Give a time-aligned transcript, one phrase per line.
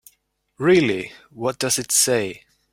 [0.57, 2.45] Really, what does it say?